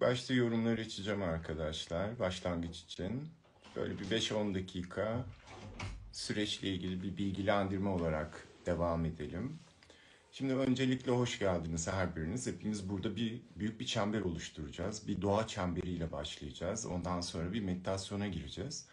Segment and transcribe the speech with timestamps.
[0.00, 3.28] Başta yorumları açacağım arkadaşlar başlangıç için.
[3.76, 5.24] Böyle bir 5-10 dakika
[6.12, 9.58] süreçle ilgili bir bilgilendirme olarak devam edelim.
[10.32, 12.46] Şimdi öncelikle hoş geldiniz her biriniz.
[12.46, 15.08] Hepimiz burada bir büyük bir çember oluşturacağız.
[15.08, 16.86] Bir doğa çemberiyle başlayacağız.
[16.86, 18.86] Ondan sonra bir meditasyona gireceğiz.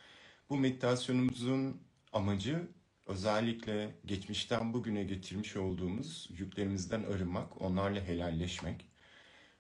[0.50, 1.82] Bu meditasyonumuzun
[2.14, 2.68] amacı
[3.06, 8.86] özellikle geçmişten bugüne getirmiş olduğumuz yüklerimizden arınmak, onlarla helalleşmek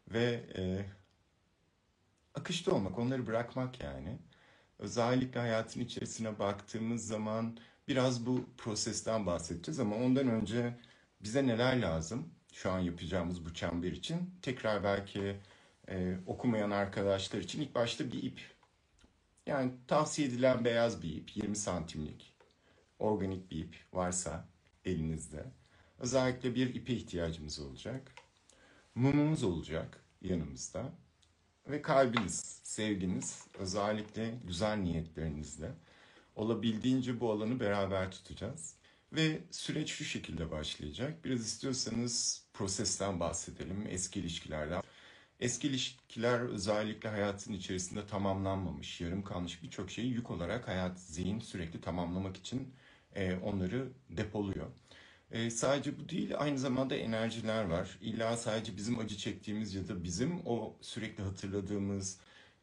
[0.07, 0.85] ve e,
[2.38, 4.20] akışta olmak, onları bırakmak yani.
[4.80, 10.77] Özellikle hayatın içerisine baktığımız zaman biraz bu prosesten bahsedeceğiz ama ondan önce
[11.23, 14.34] bize neler lazım şu an yapacağımız bu çember için?
[14.41, 15.40] Tekrar belki
[15.90, 18.41] e, okumayan arkadaşlar için ilk başta bir ip.
[19.46, 22.34] Yani tavsiye edilen beyaz bir ip, 20 santimlik,
[22.99, 24.48] organik bir ip varsa
[24.85, 25.46] elinizde.
[25.99, 28.13] Özellikle bir ipe ihtiyacımız olacak.
[28.96, 30.94] Mumumuz olacak yanımızda.
[31.70, 35.71] Ve kalbiniz, sevginiz, özellikle güzel niyetlerinizle
[36.35, 38.76] olabildiğince bu alanı beraber tutacağız.
[39.13, 41.26] Ve süreç şu şekilde başlayacak.
[41.26, 44.82] Biraz istiyorsanız prosesten bahsedelim, eski ilişkilerden.
[45.40, 51.82] Eski ilişkiler özellikle hayatın içerisinde tamamlanmamış, yarım kalmış birçok şeyi yük olarak hayat, zihin sürekli
[51.82, 52.73] tamamlamak için
[53.15, 54.68] e, onları depoluyor.
[55.31, 57.97] E, sadece bu değil, aynı zamanda enerjiler var.
[58.01, 62.20] İlla sadece bizim acı çektiğimiz ya da bizim o sürekli hatırladığımız,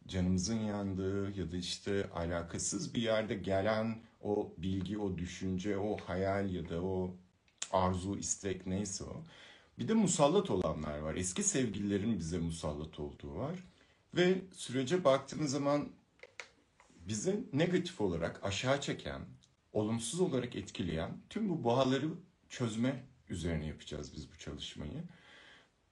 [0.06, 6.50] canımızın yandığı ya da işte alakasız bir yerde gelen o bilgi, o düşünce, o hayal
[6.50, 7.16] ya da o
[7.70, 9.24] arzu, istek neyse o.
[9.78, 11.14] Bir de musallat olanlar var.
[11.14, 13.58] Eski sevgililerin bize musallat olduğu var.
[14.16, 15.88] Ve sürece baktığımız zaman
[17.08, 19.20] bize negatif olarak aşağı çeken,
[19.72, 22.08] olumsuz olarak etkileyen tüm bu bağları
[22.55, 25.02] çözme üzerine yapacağız biz bu çalışmayı.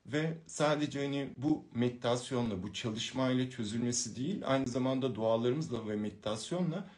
[0.07, 6.91] Ve sadece hani bu meditasyonla, bu çalışmayla çözülmesi değil, aynı zamanda dualarımızla ve meditasyonla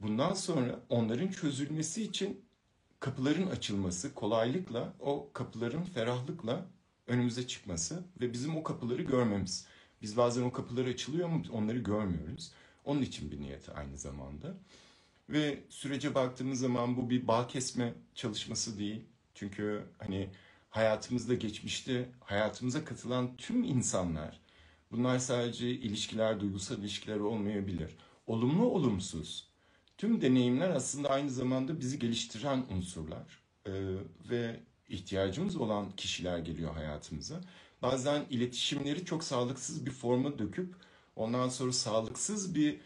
[0.00, 2.44] bundan sonra onların çözülmesi için
[3.00, 6.66] kapıların açılması, kolaylıkla o kapıların ferahlıkla
[7.06, 9.66] önümüze çıkması ve bizim o kapıları görmemiz.
[10.02, 12.52] Biz bazen o kapıları açılıyor ama onları görmüyoruz.
[12.84, 14.54] Onun için bir niyet aynı zamanda.
[15.28, 19.04] Ve sürece baktığımız zaman bu bir bağ kesme çalışması değil.
[19.34, 20.30] Çünkü hani
[20.70, 24.40] hayatımızda geçmişte hayatımıza katılan tüm insanlar
[24.92, 27.96] bunlar sadece ilişkiler, duygusal ilişkiler olmayabilir.
[28.26, 29.48] Olumlu olumsuz
[29.98, 33.42] tüm deneyimler aslında aynı zamanda bizi geliştiren unsurlar.
[33.66, 33.72] Ee,
[34.30, 37.40] ve ihtiyacımız olan kişiler geliyor hayatımıza.
[37.82, 40.74] Bazen iletişimleri çok sağlıksız bir forma döküp
[41.16, 42.80] ondan sonra sağlıksız bir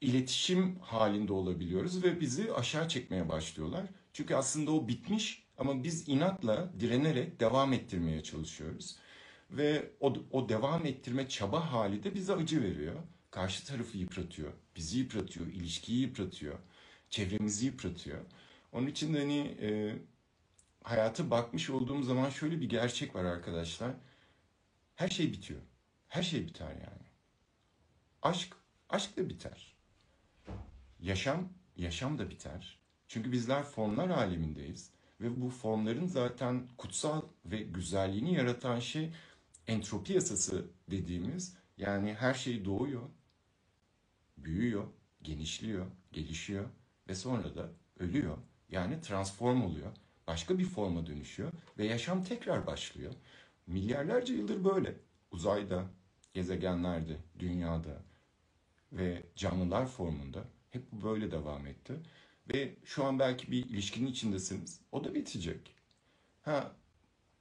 [0.00, 3.86] iletişim halinde olabiliyoruz ve bizi aşağı çekmeye başlıyorlar.
[4.12, 8.96] Çünkü aslında o bitmiş ama biz inatla direnerek devam ettirmeye çalışıyoruz.
[9.50, 12.94] Ve o, o devam ettirme çaba hali de bize acı veriyor.
[13.30, 16.58] Karşı tarafı yıpratıyor, bizi yıpratıyor, ilişkiyi yıpratıyor,
[17.10, 18.20] çevremizi yıpratıyor.
[18.72, 19.96] Onun için de hani e,
[20.82, 23.92] hayata bakmış olduğum zaman şöyle bir gerçek var arkadaşlar.
[24.94, 25.60] Her şey bitiyor.
[26.08, 27.08] Her şey biter yani.
[28.22, 28.56] Aşk,
[28.88, 29.79] aşk da biter.
[31.00, 32.78] Yaşam, yaşam da biter.
[33.08, 34.90] Çünkü bizler formlar alemindeyiz.
[35.20, 39.12] Ve bu formların zaten kutsal ve güzelliğini yaratan şey
[39.66, 43.02] entropi yasası dediğimiz yani her şey doğuyor,
[44.36, 44.86] büyüyor,
[45.22, 46.68] genişliyor, gelişiyor
[47.08, 47.68] ve sonra da
[47.98, 48.38] ölüyor.
[48.68, 49.92] Yani transform oluyor.
[50.26, 53.12] Başka bir forma dönüşüyor ve yaşam tekrar başlıyor.
[53.66, 54.94] Milyarlarca yıldır böyle.
[55.30, 55.84] Uzayda,
[56.34, 58.02] gezegenlerde, dünyada
[58.92, 61.94] ve canlılar formunda hep bu böyle devam etti.
[62.54, 64.80] Ve şu an belki bir ilişkinin içindesiniz.
[64.92, 65.74] O da bitecek.
[66.42, 66.76] Ha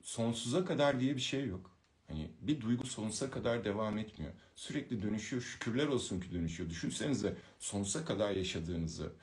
[0.02, 1.78] sonsuza kadar diye bir şey yok.
[2.08, 4.34] Hani bir duygu sonsuza kadar devam etmiyor.
[4.56, 5.42] Sürekli dönüşüyor.
[5.42, 6.70] Şükürler olsun ki dönüşüyor.
[6.70, 9.14] Düşünsenize sonsuza kadar yaşadığınızı.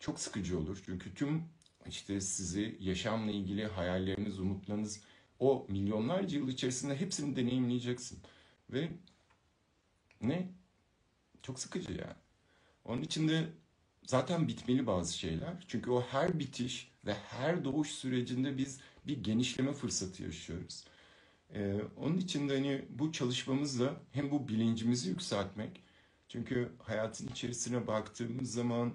[0.00, 0.82] Çok sıkıcı olur.
[0.86, 1.44] Çünkü tüm
[1.88, 5.00] işte sizi yaşamla ilgili hayalleriniz, umutlarınız
[5.38, 8.20] o milyonlarca yıl içerisinde hepsini deneyimleyeceksin.
[8.70, 8.88] Ve
[10.22, 10.48] ne?
[11.42, 12.21] Çok sıkıcı yani.
[12.84, 13.48] Onun için de
[14.06, 15.64] zaten bitmeli bazı şeyler.
[15.68, 20.84] Çünkü o her bitiş ve her doğuş sürecinde biz bir genişleme fırsatı yaşıyoruz.
[21.54, 25.80] Ee, onun için de hani bu çalışmamızla hem bu bilincimizi yükseltmek,
[26.28, 28.94] çünkü hayatın içerisine baktığımız zaman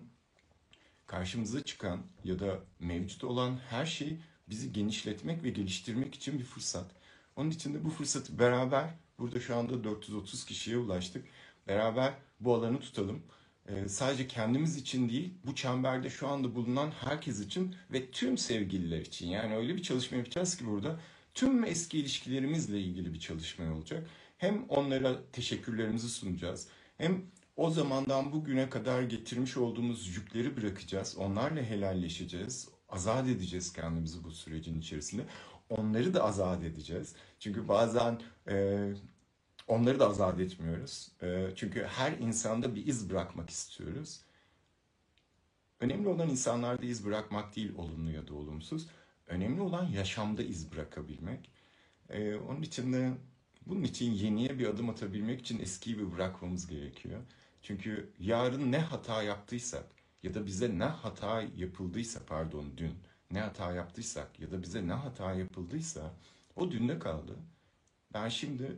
[1.08, 4.20] karşımıza çıkan ya da mevcut olan her şey
[4.50, 6.92] bizi genişletmek ve geliştirmek için bir fırsat.
[7.36, 8.90] Onun için de bu fırsatı beraber,
[9.20, 11.26] burada şu anda 430 kişiye ulaştık,
[11.68, 13.24] beraber bu alanı tutalım.
[13.68, 19.00] Ee, sadece kendimiz için değil, bu çemberde şu anda bulunan herkes için ve tüm sevgililer
[19.00, 19.28] için.
[19.28, 21.00] Yani öyle bir çalışma yapacağız ki burada
[21.34, 24.10] tüm eski ilişkilerimizle ilgili bir çalışma olacak.
[24.38, 26.68] Hem onlara teşekkürlerimizi sunacağız.
[26.98, 27.26] Hem
[27.56, 31.18] o zamandan bugüne kadar getirmiş olduğumuz yükleri bırakacağız.
[31.18, 32.70] Onlarla helalleşeceğiz.
[32.90, 35.26] Azat edeceğiz kendimizi bu sürecin içerisinde.
[35.70, 37.16] Onları da azat edeceğiz.
[37.40, 38.88] Çünkü bazen e,
[39.68, 41.12] onları da azat etmiyoruz.
[41.22, 44.22] E, çünkü her insanda bir iz bırakmak istiyoruz.
[45.80, 48.88] Önemli olan insanlarda iz bırakmak değil olumlu ya da olumsuz.
[49.28, 51.52] Önemli olan yaşamda iz bırakabilmek.
[52.10, 53.12] Ee, onun için de
[53.66, 57.22] bunun için yeniye bir adım atabilmek için eskiyi bir bırakmamız gerekiyor.
[57.62, 59.86] Çünkü yarın ne hata yaptıysak
[60.24, 62.94] ya da bize ne hata yapıldıysa pardon dün
[63.32, 66.14] ne hata yaptıysak ya da bize ne hata yapıldıysa
[66.56, 67.36] o dünde kaldı.
[68.14, 68.78] Ben şimdi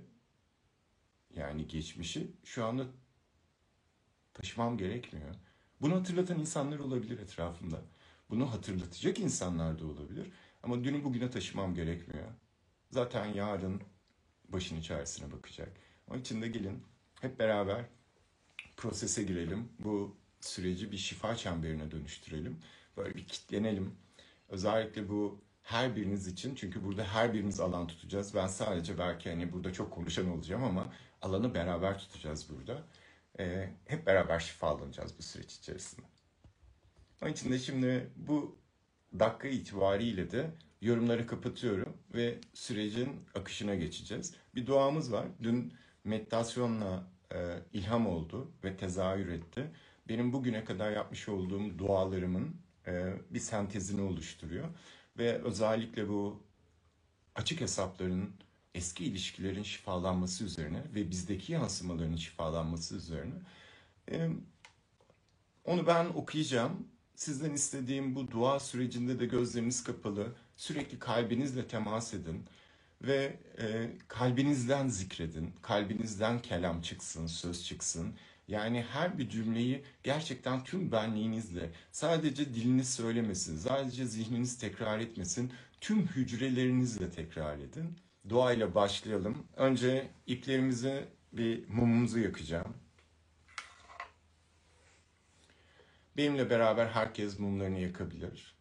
[1.36, 2.86] yani geçmişi şu anda
[4.34, 5.36] taşımam gerekmiyor.
[5.81, 7.81] Bunu hatırlatan insanlar olabilir etrafımda.
[8.30, 10.31] Bunu hatırlatacak insanlar da olabilir.
[10.64, 12.28] Ama dünü bugüne taşımam gerekmiyor.
[12.92, 13.81] Zaten yarın
[14.48, 15.78] başın içerisine bakacak.
[16.08, 16.84] Onun için de gelin
[17.22, 17.86] hep beraber
[18.78, 19.70] prosese girelim.
[19.80, 22.60] Bu süreci bir şifa çemberine dönüştürelim.
[22.98, 23.96] Böyle bir kitlenelim.
[24.50, 28.36] Özellikle bu her biriniz için çünkü burada her birimiz alan tutacağız.
[28.36, 32.83] Ben sadece belki hani burada çok konuşan olacağım ama alanı beraber tutacağız burada.
[33.39, 36.06] Ee, hep beraber şifalanacağız bu süreç içerisinde.
[37.21, 38.57] Onun için de şimdi bu
[39.19, 40.51] dakika itibariyle de
[40.81, 44.33] yorumları kapatıyorum ve sürecin akışına geçeceğiz.
[44.56, 45.27] Bir duamız var.
[45.44, 45.74] Dün
[46.04, 49.71] meditasyonla e, ilham oldu ve tezahür etti.
[50.07, 52.56] Benim bugüne kadar yapmış olduğum dualarımın
[52.88, 54.68] e, bir sentezini oluşturuyor.
[55.18, 56.44] Ve özellikle bu
[57.36, 58.33] açık hesapların,
[58.75, 63.36] eski ilişkilerin şifalanması üzerine ve bizdeki yansımaların şifalanması üzerine
[65.66, 66.88] onu ben okuyacağım.
[67.16, 72.45] Sizden istediğim bu dua sürecinde de gözleriniz kapalı, sürekli kalbinizle temas edin
[73.01, 78.13] ve e, kalbinizden zikredin, kalbinizden kelam çıksın, söz çıksın.
[78.48, 86.07] Yani her bir cümleyi gerçekten tüm benliğinizle, sadece diliniz söylemesin, sadece zihniniz tekrar etmesin, tüm
[86.07, 87.98] hücrelerinizle tekrar edin.
[88.30, 89.48] Duayla başlayalım.
[89.56, 92.77] Önce iplerimizi bir mumumuzu yakacağım.
[96.18, 98.56] Benimle beraber herkes mumlarını yakabilir.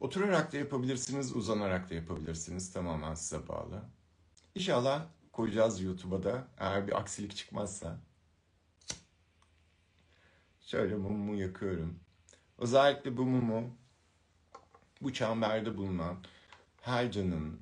[0.00, 2.72] Oturarak da yapabilirsiniz, uzanarak da yapabilirsiniz.
[2.72, 3.82] Tamamen size bağlı.
[4.54, 8.00] İnşallah koyacağız YouTube'a da eğer bir aksilik çıkmazsa.
[10.60, 12.00] Şöyle mumumu yakıyorum.
[12.58, 13.76] Özellikle bu mumu
[15.00, 16.16] bu çemberde bulunan
[16.80, 17.60] her canın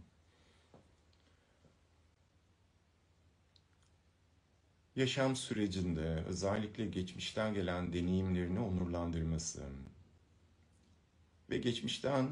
[4.98, 9.62] yaşam sürecinde özellikle geçmişten gelen deneyimlerini onurlandırması
[11.50, 12.28] ve geçmişten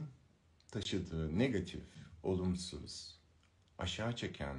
[0.70, 1.84] taşıdığı negatif,
[2.22, 3.20] olumsuz,
[3.78, 4.56] aşağı çeken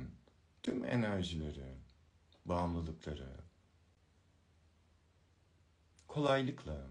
[0.63, 1.75] tüm enerjileri,
[2.45, 3.30] bağımlılıkları
[6.07, 6.88] kolaylıkla,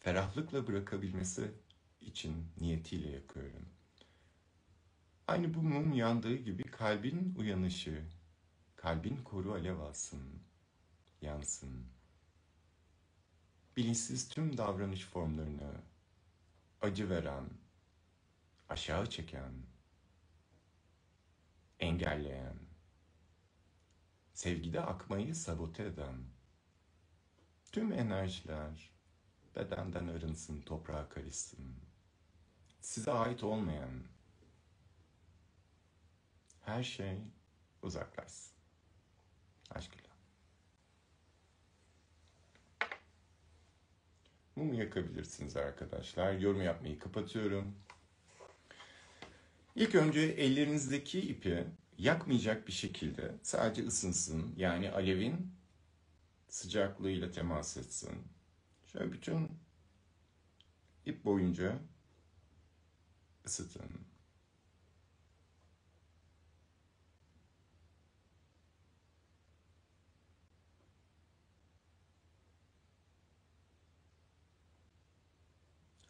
[0.00, 1.50] ferahlıkla bırakabilmesi
[2.00, 3.68] için niyetiyle yakıyorum.
[5.26, 8.02] Aynı bu mum yandığı gibi kalbin uyanışı,
[8.84, 10.42] kalbin koru alev alsın,
[11.20, 11.86] yansın.
[13.76, 15.80] Bilinçsiz tüm davranış formlarını
[16.82, 17.50] acı veren,
[18.68, 19.52] aşağı çeken,
[21.78, 22.56] engelleyen,
[24.34, 26.24] sevgide akmayı sabote eden
[27.72, 28.90] tüm enerjiler
[29.56, 31.76] bedenden arınsın, toprağa karışsın.
[32.80, 34.02] Size ait olmayan
[36.60, 37.20] her şey
[37.82, 38.53] uzaklaşsın.
[39.74, 40.04] Aşkıyla.
[44.56, 46.32] Mumu yakabilirsiniz arkadaşlar.
[46.32, 47.74] Yorum yapmayı kapatıyorum.
[49.76, 51.64] İlk önce ellerinizdeki ipi
[51.98, 54.54] yakmayacak bir şekilde sadece ısınsın.
[54.56, 55.52] Yani alevin
[56.48, 58.22] sıcaklığıyla temas etsin.
[58.92, 59.48] Şöyle bütün
[61.06, 61.78] ip boyunca
[63.46, 63.90] ısıtın.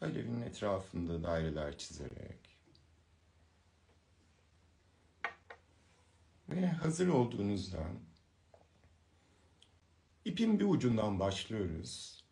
[0.04, 2.58] Alevin etrafında daireler çizerek
[6.48, 7.86] ve hazır olduğunuzda
[10.24, 12.24] ipin bir ucundan başlıyoruz.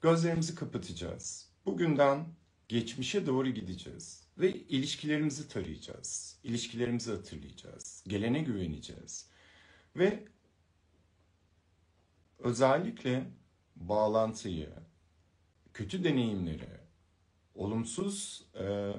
[0.00, 1.48] Gözlerimizi kapatacağız.
[1.66, 2.26] Bugünden
[2.68, 6.38] geçmişe doğru gideceğiz ve ilişkilerimizi tarayacağız.
[6.44, 8.04] İlişkilerimizi hatırlayacağız.
[8.06, 9.30] Gelene güveneceğiz.
[9.96, 10.24] Ve
[12.38, 13.30] özellikle
[13.76, 14.70] bağlantıyı,
[15.74, 16.75] kötü deneyimleri,
[17.56, 18.92] olumsuz e,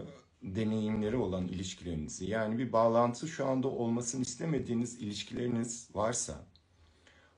[0.43, 6.45] deneyimleri olan ilişkilerinizi yani bir bağlantı şu anda olmasını istemediğiniz ilişkileriniz varsa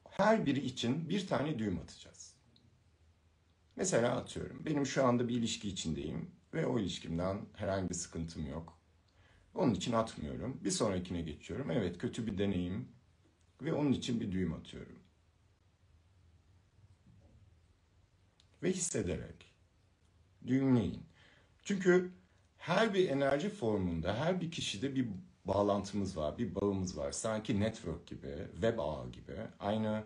[0.09, 2.33] her biri için bir tane düğüm atacağız.
[3.75, 8.79] Mesela atıyorum benim şu anda bir ilişki içindeyim ve o ilişkimden herhangi bir sıkıntım yok.
[9.55, 10.61] Onun için atmıyorum.
[10.63, 11.71] Bir sonrakine geçiyorum.
[11.71, 12.87] Evet kötü bir deneyim
[13.61, 14.99] ve onun için bir düğüm atıyorum.
[18.63, 19.53] Ve hissederek
[20.47, 21.08] düğümleyin.
[21.63, 22.11] Çünkü
[22.57, 25.07] her bir enerji formunda, her bir kişide bir
[25.45, 27.11] bağlantımız var, bir bağımız var.
[27.11, 29.35] Sanki network gibi, web ağı gibi.
[29.59, 30.03] Aynı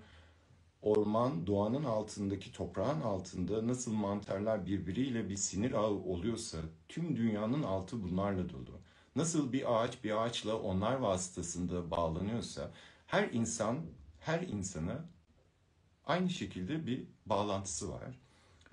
[0.81, 6.57] orman, doğanın altındaki, toprağın altında nasıl mantarlar birbiriyle bir sinir ağı oluyorsa
[6.89, 8.79] tüm dünyanın altı bunlarla dolu.
[9.15, 12.72] Nasıl bir ağaç bir ağaçla onlar vasıtasında bağlanıyorsa
[13.07, 13.79] her insan,
[14.19, 15.05] her insana
[16.05, 18.19] aynı şekilde bir bağlantısı var.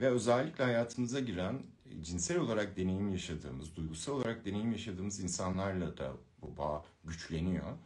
[0.00, 1.62] Ve özellikle hayatımıza giren
[2.02, 7.78] cinsel olarak deneyim yaşadığımız, duygusal olarak deneyim yaşadığımız insanlarla da bu bağ güçleniyor.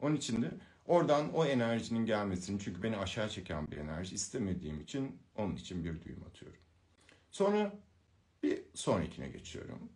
[0.00, 0.50] Onun için de
[0.86, 6.02] oradan o enerjinin gelmesini, çünkü beni aşağı çeken bir enerji istemediğim için onun için bir
[6.02, 6.60] düğüm atıyorum.
[7.30, 7.78] Sonra
[8.42, 9.92] bir sonrakine geçiyorum.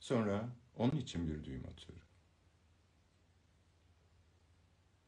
[0.00, 2.06] Sonra onun için bir düğüm atıyorum.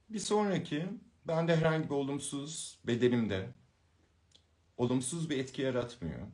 [0.08, 0.87] Bir sonraki
[1.25, 3.54] bende herhangi bir olumsuz bedenimde
[4.78, 6.26] olumsuz bir etki yaratmıyor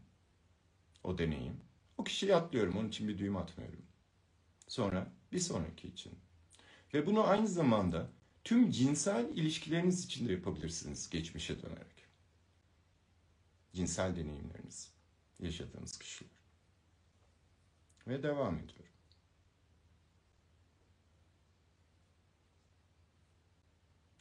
[1.05, 1.61] o deneyim.
[1.99, 2.77] O kişiyi atlıyorum.
[2.77, 3.87] Onun için bir düğüm atmıyorum.
[4.69, 6.19] Sonra bir sonraki için.
[6.95, 8.11] Ve bunu aynı zamanda
[8.45, 12.07] tüm cinsel ilişkileriniz için de yapabilirsiniz geçmişe dönerek.
[13.73, 14.93] Cinsel deneyimleriniz,
[15.41, 16.31] yaşadığınız kişiler.
[18.07, 18.95] Ve devam ediyorum.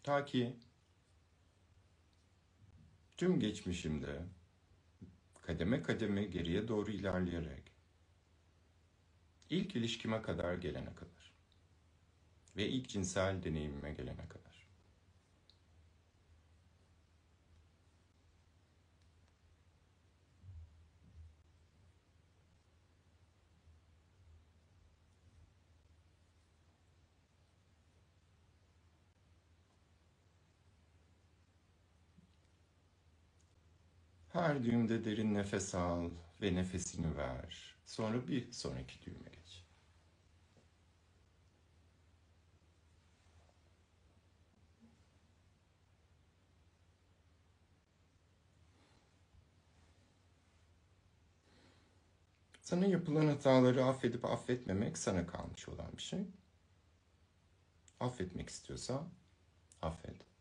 [0.03, 0.55] Ta ki
[3.17, 4.25] tüm geçmişimde
[5.41, 7.71] kademe kademe geriye doğru ilerleyerek
[9.49, 11.33] ilk ilişkime kadar gelene kadar
[12.55, 14.42] ve ilk cinsel deneyimime gelene kadar.
[34.33, 36.09] Her düğümde derin nefes al
[36.41, 37.75] ve nefesini ver.
[37.85, 39.63] Sonra bir sonraki düğüme geç.
[52.61, 56.27] Sana yapılan hataları affedip affetmemek sana kalmış olan bir şey.
[57.99, 59.07] Affetmek istiyorsa
[59.81, 60.32] affet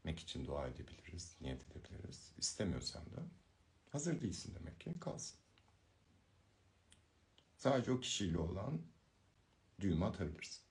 [0.00, 2.32] etmek için dua edebiliriz, niyet edebiliriz.
[2.38, 3.22] İstemiyorsan da
[3.90, 5.38] hazır değilsin demek ki kalsın.
[7.56, 8.82] Sadece o kişiyle olan
[9.80, 10.69] düğümü atabilirsin.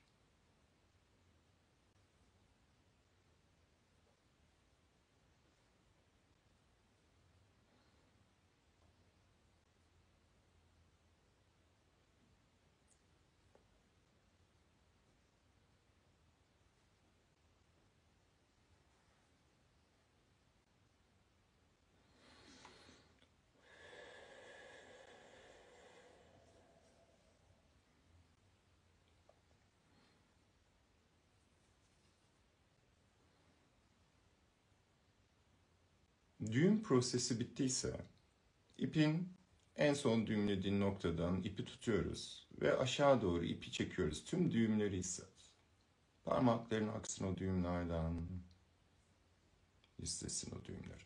[36.51, 38.05] Düğüm prosesi bittiyse
[38.77, 39.33] ipin
[39.75, 44.23] en son düğümlediğin noktadan ipi tutuyoruz ve aşağı doğru ipi çekiyoruz.
[44.23, 45.51] Tüm düğümleri hisset.
[46.25, 48.27] Parmakların aksın o düğümlerden.
[49.99, 51.03] Hissetsin o düğümleri.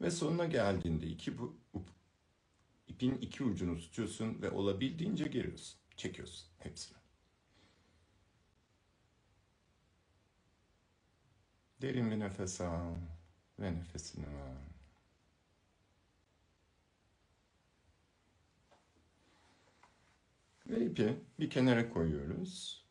[0.00, 1.56] Ve sonuna geldiğinde iki bu
[2.88, 5.78] ipin iki ucunu tutuyorsun ve olabildiğince geriyorsun.
[5.96, 7.03] Çekiyorsun hepsini.
[11.84, 12.94] Derin bir nefes al
[13.60, 14.56] ve nefesini ver.
[20.66, 22.84] Ve ipi bir kenara koyuyoruz.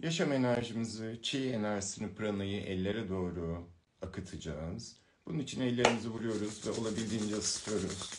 [0.00, 3.68] Yaşam enerjimizi, çi enerjisini, pranayı ellere doğru
[4.02, 4.96] akıtacağız.
[5.26, 8.10] Bunun için ellerimizi vuruyoruz ve olabildiğince ısıtıyoruz.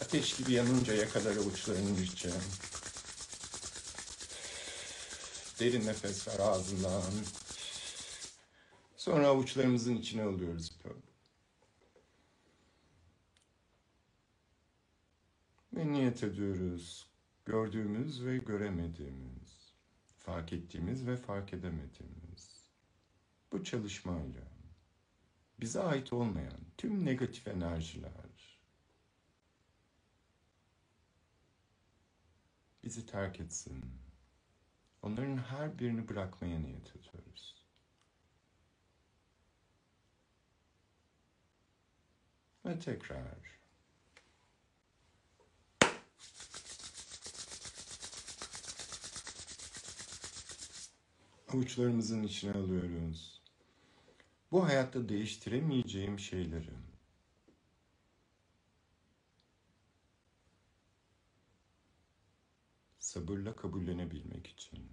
[0.00, 2.42] Ateş gibi yanıncaya kadar avuçlarını içeceğim.
[5.60, 7.02] Derin nefes ver ağzından.
[8.96, 10.78] Sonra avuçlarımızın içine alıyoruz.
[15.72, 17.10] Ve niyet ediyoruz.
[17.44, 19.74] Gördüğümüz ve göremediğimiz,
[20.18, 22.68] fark ettiğimiz ve fark edemediğimiz
[23.52, 24.42] bu çalışmayla
[25.60, 28.60] bize ait olmayan tüm negatif enerjiler
[32.86, 34.05] bizi terk etsin.
[35.06, 37.54] Onların her birini bırakmaya niyet ediyoruz.
[42.64, 43.58] Ve tekrar
[51.48, 53.42] avuçlarımızın içine alıyoruz.
[54.52, 56.70] Bu hayatta değiştiremeyeceğim şeyleri
[63.16, 64.90] sabırla kabullenebilmek için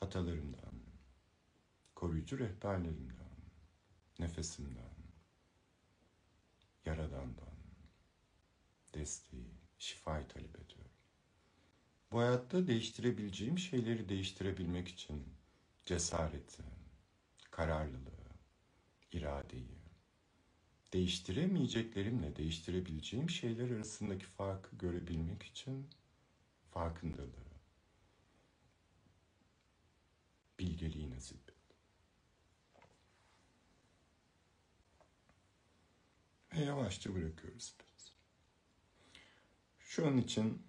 [0.00, 0.74] atalarımdan,
[1.94, 3.36] koruyucu rehberlerimden,
[4.18, 4.94] nefesimden,
[6.84, 7.56] yaradandan
[8.94, 10.96] desteği, şifayı talep ediyorum.
[12.12, 15.34] Bu hayatta değiştirebileceğim şeyleri değiştirebilmek için
[15.84, 16.62] cesareti,
[17.50, 18.30] kararlılığı,
[19.12, 19.81] iradeyi,
[20.92, 25.88] değiştiremeyeceklerimle değiştirebileceğim şeyler arasındaki farkı görebilmek için
[26.70, 27.52] farkındalığı,
[30.58, 31.54] bilgeliği nasip et.
[36.54, 38.12] Ve yavaşça bırakıyoruz biraz.
[39.78, 40.62] Şu an için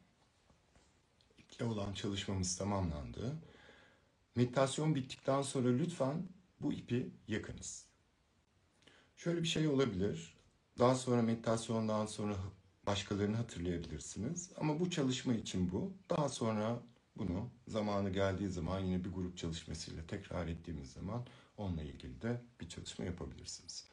[1.37, 3.35] iple olan çalışmamız tamamlandı.
[4.35, 6.27] Meditasyon bittikten sonra lütfen
[6.59, 7.92] bu ipi yakınız.
[9.23, 10.33] Şöyle bir şey olabilir.
[10.79, 12.35] Daha sonra meditasyondan sonra
[12.87, 14.51] başkalarını hatırlayabilirsiniz.
[14.57, 15.93] Ama bu çalışma için bu.
[16.09, 16.79] Daha sonra
[17.15, 21.25] bunu zamanı geldiği zaman yine bir grup çalışmasıyla tekrar ettiğimiz zaman
[21.57, 23.87] onunla ilgili de bir çalışma yapabilirsiniz.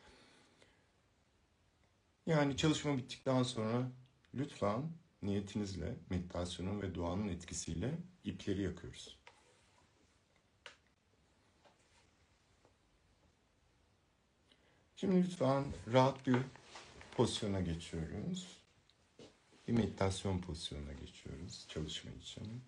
[2.27, 3.91] Yani çalışma bittikten sonra
[4.35, 4.83] lütfen
[5.23, 9.20] niyetinizle meditasyonun ve duanın etkisiyle ipleri yakıyoruz.
[15.01, 16.37] Şimdi lütfen rahat bir
[17.17, 18.57] pozisyona geçiyoruz.
[19.69, 22.63] Bir meditasyon pozisyonuna geçiyoruz çalışma için.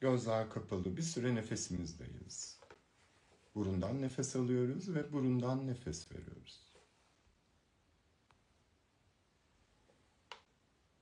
[0.00, 2.60] Gözler kapalı bir süre nefesimizdeyiz.
[3.54, 6.60] Burundan nefes alıyoruz ve burundan nefes veriyoruz.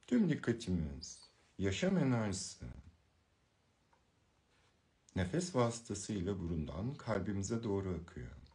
[0.07, 2.67] Tüm dikkatimiz, yaşam enerjisi,
[5.17, 8.46] nefes vasıtasıyla burundan kalbimize doğru akıyor.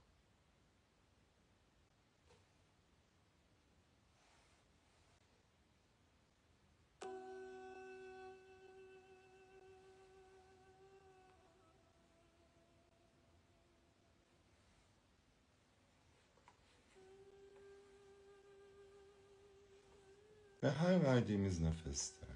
[20.63, 22.27] Ve her verdiğimiz nefeste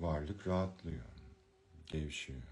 [0.00, 1.04] varlık rahatlıyor,
[1.86, 2.42] gevşiyor.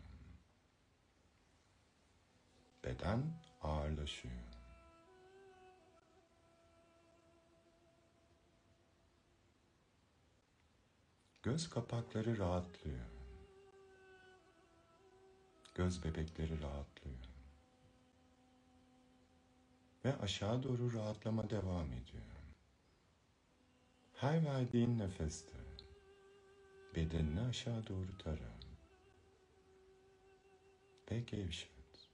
[2.84, 4.34] Beden ağırlaşıyor.
[11.42, 13.06] Göz kapakları rahatlıyor.
[15.74, 17.18] Göz bebekleri rahatlıyor.
[20.04, 22.29] Ve aşağı doğru rahatlama devam ediyor.
[24.20, 25.56] Her verdiğin nefeste
[26.96, 28.52] bedenini aşağı doğru tara
[31.10, 32.08] ve gevşet,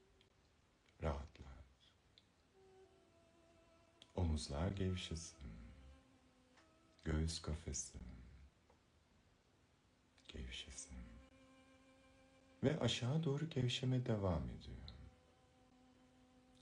[1.02, 1.46] rahatlat.
[4.14, 5.52] Omuzlar gevşesin,
[7.04, 7.98] göğüs kafesi
[10.28, 10.98] gevşesin
[12.62, 14.86] ve aşağı doğru gevşeme devam ediyor.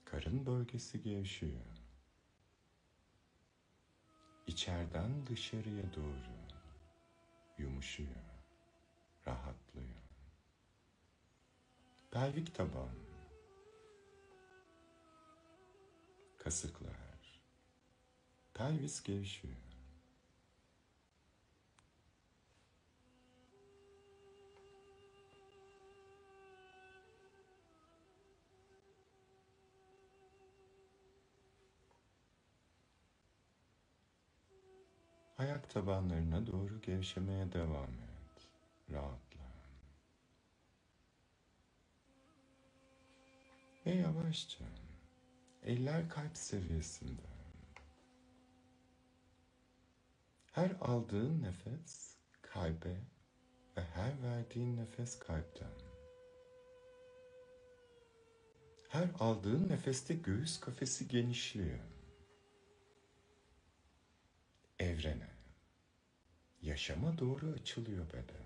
[0.04, 1.73] Karın bölgesi gevşiyor
[4.46, 6.34] içeriden dışarıya doğru
[7.58, 8.10] yumuşuyor,
[9.26, 10.04] rahatlıyor.
[12.10, 12.94] Pelvik taban,
[16.38, 17.40] kasıklar,
[18.54, 19.63] pelvis gevşiyor.
[35.38, 38.48] Ayak tabanlarına doğru gevşemeye devam et.
[38.90, 39.44] Rahatla.
[43.86, 44.64] Ve yavaşça
[45.62, 47.22] eller kalp seviyesinde.
[50.52, 52.96] Her aldığın nefes kalbe
[53.76, 55.72] ve her verdiğin nefes kalpten.
[58.88, 61.93] Her aldığın nefeste göğüs kafesi genişliyor.
[64.78, 65.30] Evrene,
[66.62, 68.44] yaşama doğru açılıyor beden.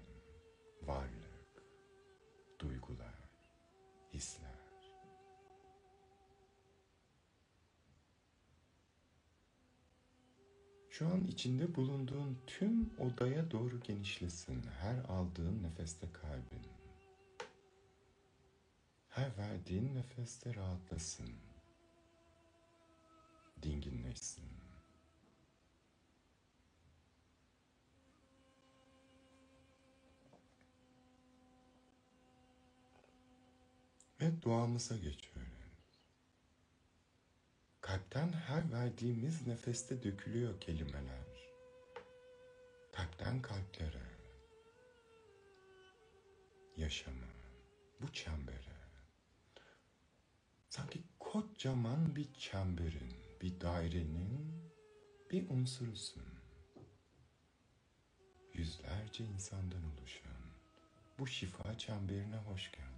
[0.82, 1.62] Varlık,
[2.60, 3.14] duygular,
[4.12, 4.58] hisler.
[10.90, 14.62] Şu an içinde bulunduğun tüm odaya doğru genişlesin.
[14.80, 16.62] Her aldığın nefeste kalbin.
[19.08, 21.28] Her verdiğin nefeste rahatlasın.
[23.62, 24.67] Dinginleşsin.
[34.20, 35.48] Ve duamıza geçiyoruz.
[37.80, 41.28] Kalpten her verdiğimiz nefeste dökülüyor kelimeler.
[42.92, 44.02] Kalpten kalplere.
[46.76, 47.26] Yaşama,
[48.00, 48.78] bu çembere.
[50.68, 54.52] Sanki kocaman bir çemberin, bir dairenin
[55.30, 56.22] bir unsurusun.
[58.54, 60.38] Yüzlerce insandan oluşan
[61.18, 62.97] bu şifa çemberine hoş geldin.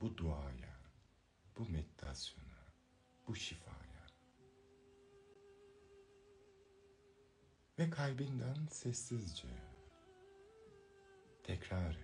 [0.00, 0.78] Bu duaya,
[1.58, 2.66] bu meditasyona,
[3.28, 3.78] bu şifaya.
[7.78, 9.48] Ve kalbinden sessizce
[11.42, 11.98] tekrar et.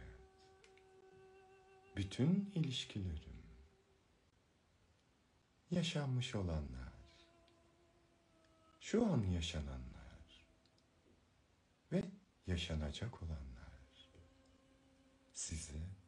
[1.97, 3.43] Bütün ilişkilerim,
[5.71, 6.93] yaşanmış olanlar,
[8.81, 10.47] şu an yaşananlar
[11.93, 12.05] ve
[12.47, 13.55] yaşanacak olanlar
[15.33, 16.04] sizi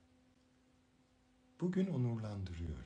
[1.60, 2.84] bugün onurlandırıyorum.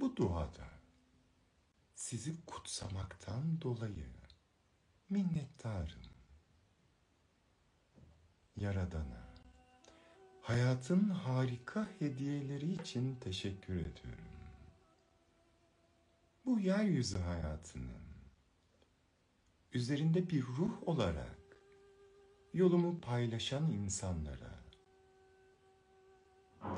[0.00, 0.68] Bu duada
[1.94, 4.06] sizi kutsamaktan dolayı
[5.10, 6.02] minnettarım.
[8.56, 9.28] Yaradana,
[10.42, 14.24] hayatın harika hediyeleri için teşekkür ediyorum.
[16.44, 18.04] Bu yeryüzü hayatının
[19.72, 21.56] üzerinde bir ruh olarak
[22.52, 24.53] yolumu paylaşan insanlara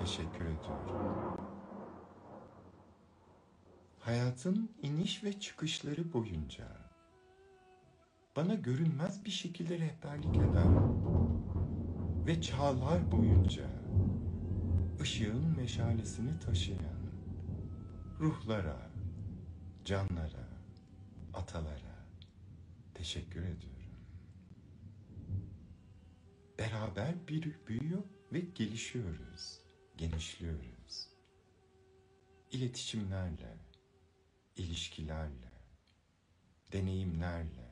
[0.00, 1.36] teşekkür ediyorum.
[3.98, 6.68] Hayatın iniş ve çıkışları boyunca
[8.36, 10.96] bana görünmez bir şekilde rehberlik eden
[12.26, 13.70] ve çağlar boyunca
[15.00, 17.06] ışığın meşalesini taşıyan
[18.20, 18.90] ruhlara,
[19.84, 20.48] canlara,
[21.34, 22.06] atalara
[22.94, 23.76] teşekkür ediyorum.
[26.58, 29.60] Beraber bir büyüyor ve gelişiyoruz,
[29.96, 31.08] genişliyoruz.
[32.50, 33.56] İletişimlerle,
[34.56, 35.52] ilişkilerle,
[36.72, 37.70] deneyimlerle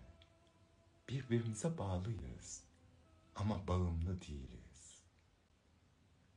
[1.08, 2.64] birbirimize bağlıyız
[3.37, 5.02] ama bağımlı değiliz.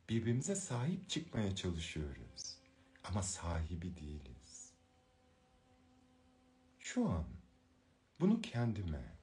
[0.08, 2.58] Birbirimize sahip çıkmaya çalışıyoruz
[3.04, 4.72] ama sahibi değiliz.
[6.78, 7.24] Şu an
[8.20, 9.18] bunu kendime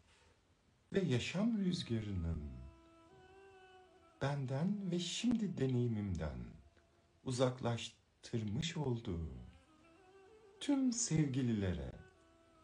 [0.93, 2.56] ve yaşam rüzgarının
[4.21, 6.55] benden ve şimdi deneyimimden
[7.25, 9.29] uzaklaştırmış olduğu
[10.59, 11.91] tüm sevgililere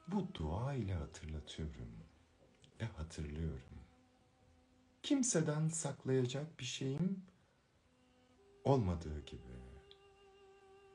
[0.08, 1.92] bu dua ile hatırlatıyorum
[2.82, 3.82] ve hatırlıyorum.
[5.04, 7.26] Kimseden saklayacak bir şeyim
[8.64, 9.62] olmadığı gibi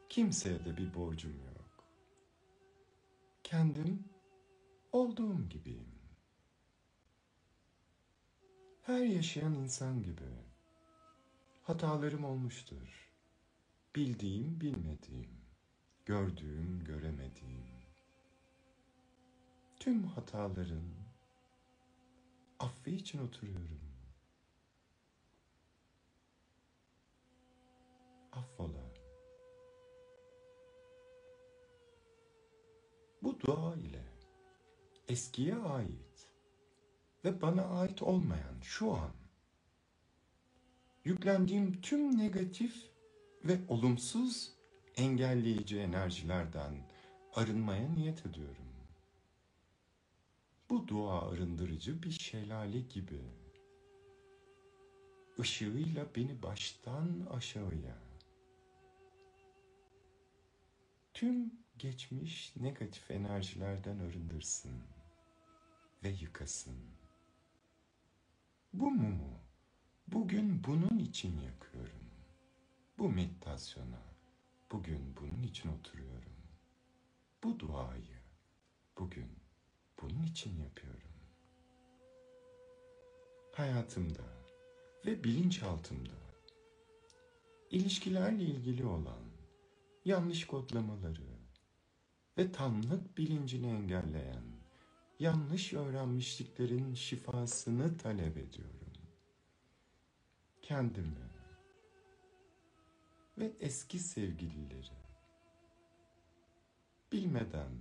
[0.08, 1.84] kimseye de bir borcum yok.
[3.44, 4.04] Kendim
[4.92, 5.96] olduğum gibiyim.
[8.82, 10.30] Her yaşayan insan gibi
[11.62, 13.05] hatalarım olmuştur.
[13.96, 15.30] Bildiğim, bilmediğim,
[16.06, 17.66] gördüğüm, göremediğim.
[19.80, 20.94] Tüm hataların
[22.58, 23.80] affı için oturuyorum.
[28.32, 28.92] Affola.
[33.22, 34.04] Bu dua ile
[35.08, 36.28] eskiye ait
[37.24, 39.12] ve bana ait olmayan şu an
[41.04, 42.95] yüklendiğim tüm negatif
[43.48, 44.52] ve olumsuz
[44.96, 46.74] engelleyici enerjilerden
[47.34, 48.66] arınmaya niyet ediyorum.
[50.70, 53.20] Bu dua arındırıcı bir şelale gibi.
[55.38, 57.98] Işığıyla beni baştan aşağıya
[61.14, 64.82] tüm geçmiş negatif enerjilerden arındırsın
[66.04, 66.76] ve yıkasın.
[68.72, 69.40] Bu mumu
[70.08, 72.05] bugün bunun için yakıyorum.
[72.98, 74.02] Bu meditasyona
[74.72, 76.36] bugün bunun için oturuyorum.
[77.44, 78.20] Bu duayı
[78.98, 79.28] bugün
[80.02, 81.10] bunun için yapıyorum.
[83.52, 84.24] Hayatımda
[85.06, 86.26] ve bilinçaltımda
[87.70, 89.24] ilişkilerle ilgili olan
[90.04, 91.36] yanlış kodlamaları
[92.38, 94.44] ve tamlık bilincini engelleyen
[95.18, 98.92] yanlış öğrenmişliklerin şifasını talep ediyorum.
[100.62, 101.25] Kendimi
[103.38, 104.96] ve eski sevgilileri
[107.12, 107.72] bilmeden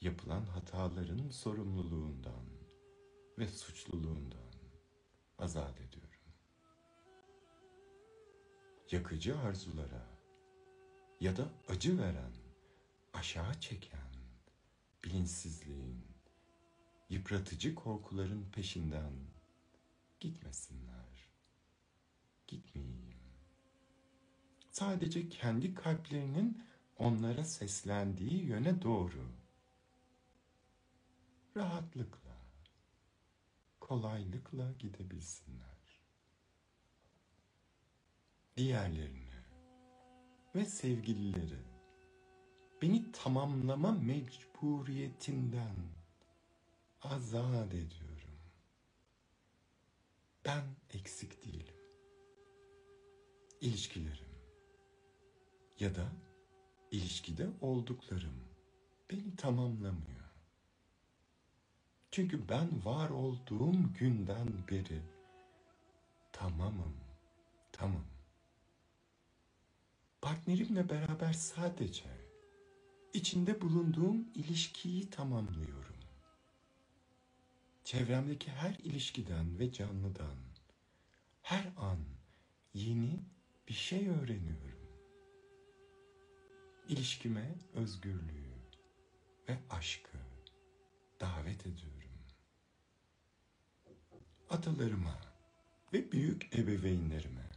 [0.00, 2.46] yapılan hataların sorumluluğundan
[3.38, 4.52] ve suçluluğundan
[5.38, 6.10] azat ediyorum.
[8.90, 10.06] Yakıcı arzulara
[11.20, 12.32] ya da acı veren,
[13.12, 14.14] aşağı çeken
[15.04, 16.04] bilinçsizliğin,
[17.10, 19.12] yıpratıcı korkuların peşinden
[20.20, 21.28] gitmesinler.
[22.46, 23.13] Gitmeyeyim.
[24.74, 26.62] Sadece kendi kalplerinin
[26.98, 29.32] onlara seslendiği yöne doğru
[31.56, 32.36] rahatlıkla,
[33.80, 36.00] kolaylıkla gidebilsinler.
[38.56, 39.34] Diğerlerini
[40.54, 41.62] ve sevgilileri
[42.82, 45.76] beni tamamlama mecburiyetinden
[47.02, 48.38] azat ediyorum.
[50.44, 51.74] Ben eksik değilim.
[53.60, 54.33] İlişkilerim
[55.80, 56.06] ya da
[56.90, 58.44] ilişkide olduklarım
[59.10, 60.24] beni tamamlamıyor.
[62.10, 65.02] Çünkü ben var olduğum günden beri
[66.32, 66.96] tamamım,
[67.72, 68.04] tamam.
[70.20, 72.04] Partnerimle beraber sadece
[73.12, 75.94] içinde bulunduğum ilişkiyi tamamlıyorum.
[77.84, 80.36] Çevremdeki her ilişkiden ve canlıdan
[81.42, 81.98] her an
[82.74, 83.20] yeni
[83.68, 84.73] bir şey öğreniyorum.
[86.88, 88.54] İlişkime özgürlüğü
[89.48, 90.18] ve aşkı
[91.20, 92.10] davet ediyorum.
[94.50, 95.20] Atalarıma
[95.92, 97.50] ve büyük ebeveynlerime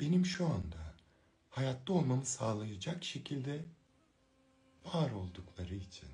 [0.00, 0.94] benim şu anda
[1.50, 3.64] hayatta olmamı sağlayacak şekilde
[4.84, 6.08] var oldukları için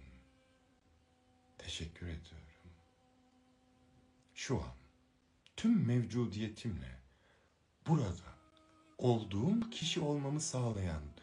[1.58, 2.72] teşekkür ediyorum.
[4.34, 4.74] Şu an
[5.56, 7.00] tüm mevcudiyetimle
[7.86, 8.34] burada
[8.98, 11.13] olduğum kişi olmamı sağlayan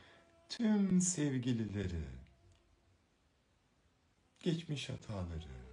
[0.58, 2.06] tüm sevgilileri,
[4.40, 5.66] geçmiş hataları,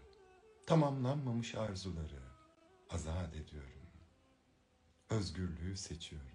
[0.67, 2.23] tamamlanmamış arzuları
[2.91, 3.91] azat ediyorum.
[5.11, 6.29] Özgürlüğü seçiyorum.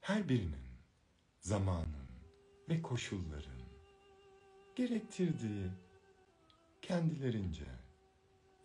[0.00, 0.68] Her birinin
[1.40, 2.08] zamanın
[2.68, 3.62] ve koşulların
[4.74, 5.70] gerektirdiği
[6.82, 7.66] kendilerince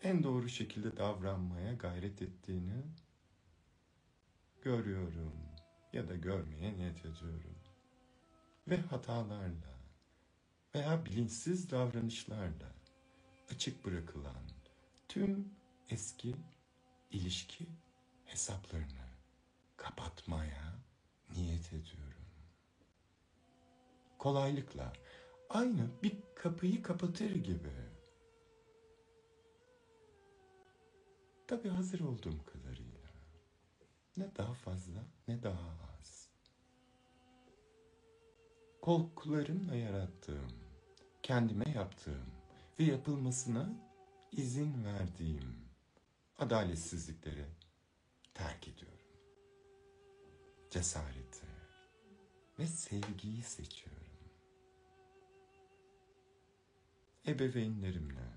[0.02, 2.82] en doğru şekilde davranmaya gayret ettiğini
[4.62, 5.32] görüyorum
[5.92, 7.61] ya da görmeye niyet ediyorum.
[8.68, 9.72] Ve hatalarla
[10.74, 12.72] veya bilinçsiz davranışlarla
[13.50, 14.44] açık bırakılan
[15.08, 15.54] tüm
[15.90, 16.36] eski
[17.10, 17.66] ilişki
[18.24, 19.08] hesaplarını
[19.76, 20.74] kapatmaya
[21.36, 22.26] niyet ediyorum.
[24.18, 24.92] Kolaylıkla
[25.50, 27.72] aynı bir kapıyı kapatır gibi.
[31.46, 33.10] Tabii hazır olduğum kadarıyla.
[34.16, 35.91] Ne daha fazla ne daha az.
[38.82, 40.52] Korkularımla yarattığım,
[41.22, 42.26] kendime yaptığım
[42.78, 43.70] ve yapılmasına
[44.32, 45.56] izin verdiğim
[46.38, 47.46] adaletsizlikleri
[48.34, 49.06] terk ediyorum.
[50.70, 51.46] Cesareti
[52.58, 54.02] ve sevgiyi seçiyorum.
[57.26, 58.28] Ebeveynlerimle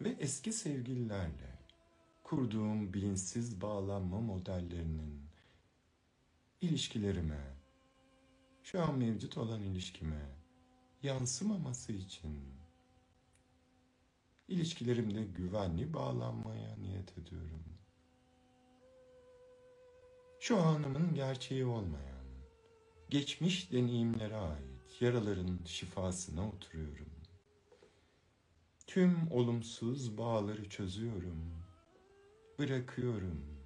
[0.00, 1.58] ve eski sevgililerle
[2.22, 5.22] kurduğum bilinçsiz bağlanma modellerinin
[6.60, 7.57] ilişkilerime,
[8.72, 10.36] şu an mevcut olan ilişkime
[11.02, 12.54] yansımaması için
[14.48, 17.64] ilişkilerimde güvenli bağlanmaya niyet ediyorum.
[20.40, 22.26] Şu anımın gerçeği olmayan,
[23.10, 27.12] geçmiş deneyimlere ait yaraların şifasına oturuyorum.
[28.86, 31.64] Tüm olumsuz bağları çözüyorum,
[32.58, 33.57] bırakıyorum.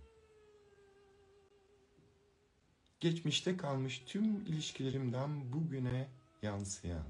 [3.02, 6.08] Geçmişte kalmış tüm ilişkilerimden bugüne
[6.42, 7.06] yansıyan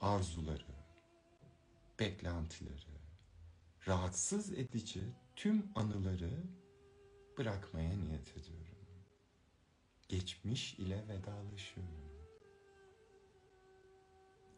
[0.00, 0.74] arzuları,
[1.98, 3.00] beklentileri,
[3.88, 5.00] rahatsız edici
[5.36, 6.30] tüm anıları
[7.38, 8.76] bırakmaya niyet ediyorum.
[10.08, 12.10] Geçmiş ile vedalaşıyorum.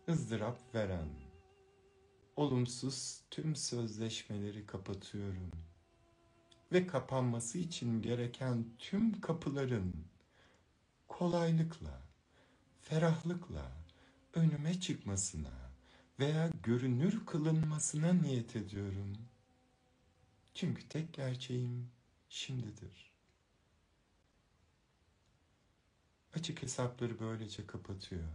[0.09, 1.09] ızdırap veren,
[2.37, 5.51] olumsuz tüm sözleşmeleri kapatıyorum.
[6.72, 10.12] Ve kapanması için gereken tüm kapıların
[11.18, 12.01] kolaylıkla,
[12.83, 13.72] ferahlıkla
[14.35, 15.70] önüme çıkmasına
[16.18, 19.18] veya görünür kılınmasına niyet ediyorum.
[20.55, 21.90] Çünkü tek gerçeğim
[22.29, 23.12] şimdidir.
[26.35, 28.29] Açık hesapları böylece kapatıyor.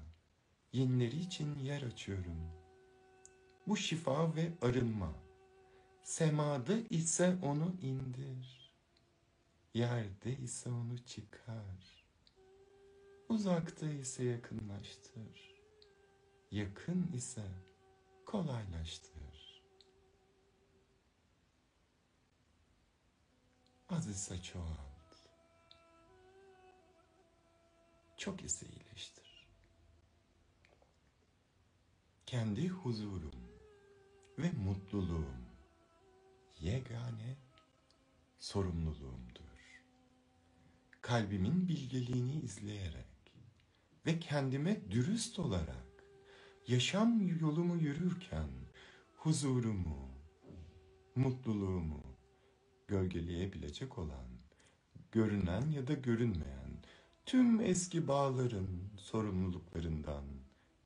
[0.73, 2.51] Yenileri için yer açıyorum.
[3.67, 5.13] Bu şifa ve arınma.
[6.03, 8.71] Semada ise onu indir.
[9.73, 11.96] Yerde ise onu çıkar.
[13.29, 15.55] Uzakta ise yakınlaştır.
[16.51, 17.45] Yakın ise
[18.25, 19.63] kolaylaştır.
[23.89, 25.27] Az ise çoğalt.
[28.17, 29.47] Çok ise iyileştir.
[32.25, 33.49] Kendi huzurum
[34.37, 35.47] ve mutluluğum
[36.59, 37.37] yegane
[38.39, 39.83] sorumluluğumdur.
[41.01, 43.16] Kalbimin bilgeliğini izleyerek
[44.07, 46.03] ve kendime dürüst olarak
[46.67, 48.49] yaşam yolumu yürürken
[49.15, 50.09] huzurumu,
[51.15, 52.03] mutluluğumu
[52.87, 54.27] gölgeleyebilecek olan,
[55.11, 56.83] görünen ya da görünmeyen
[57.25, 58.67] tüm eski bağların
[58.97, 60.25] sorumluluklarından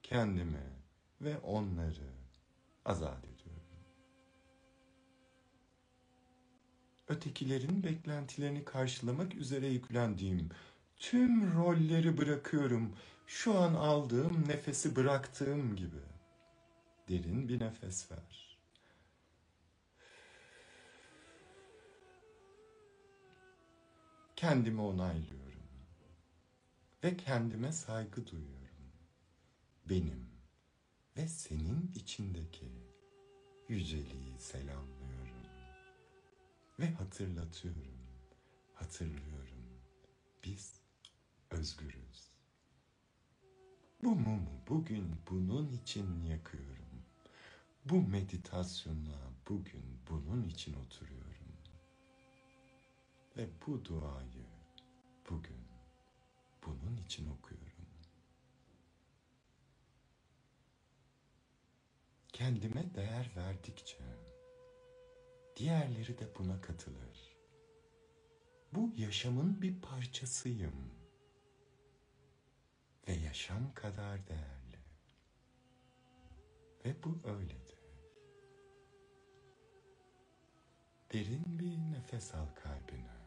[0.03, 0.65] kendimi
[1.21, 2.13] ve onları
[2.85, 3.85] azat ediyorum.
[7.07, 10.49] Ötekilerin beklentilerini karşılamak üzere yüklendiğim
[11.01, 12.91] tüm rolleri bırakıyorum.
[13.33, 16.01] Şu an aldığım nefesi bıraktığım gibi.
[17.09, 18.57] Derin bir nefes ver.
[24.35, 25.63] Kendimi onaylıyorum.
[27.03, 28.91] Ve kendime saygı duyuyorum.
[29.89, 30.29] Benim
[31.17, 32.71] ve senin içindeki
[33.69, 35.47] yüceliği selamlıyorum.
[36.79, 38.07] Ve hatırlatıyorum,
[38.73, 39.65] hatırlıyorum.
[40.43, 40.73] Biz
[41.51, 42.30] özgürüz.
[44.03, 47.03] Bu mumu bugün bunun için yakıyorum.
[47.85, 51.51] Bu meditasyona bugün bunun için oturuyorum.
[53.37, 54.45] Ve bu duayı
[55.29, 55.61] bugün
[56.65, 57.71] bunun için okuyorum.
[62.33, 63.97] Kendime değer verdikçe
[65.57, 67.37] diğerleri de buna katılır.
[68.73, 71.00] Bu yaşamın bir parçasıyım
[73.07, 74.79] ve yaşam kadar değerli.
[76.85, 77.81] Ve bu öyledir.
[81.13, 83.21] Derin bir nefes al kalbine.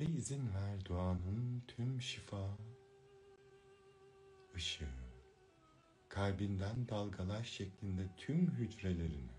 [0.00, 2.58] Ve izin ver duanın tüm şifa,
[4.54, 4.88] ışığı,
[6.08, 9.32] kalbinden dalgalar şeklinde tüm hücrelerine,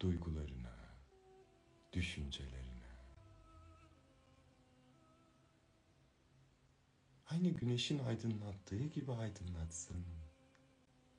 [0.00, 0.76] duygularına,
[1.92, 2.69] düşüncelerine,
[7.30, 10.04] aynı güneşin aydınlattığı gibi aydınlatsın,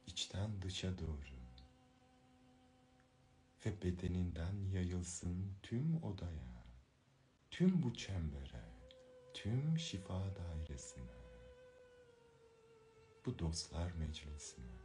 [0.08, 1.32] içten dışa doğru.
[3.66, 6.66] Ve bedeninden yayılsın tüm odaya,
[7.52, 8.66] tüm bu çembere,
[9.34, 11.22] tüm şifa dairesine,
[13.26, 14.81] bu dostlar meclisine.